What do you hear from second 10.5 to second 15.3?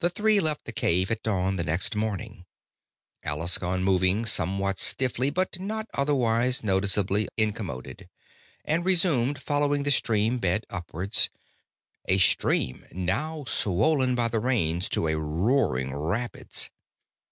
upwards a stream now swollen by the rains to a